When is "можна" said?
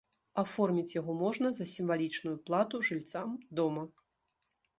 1.23-1.51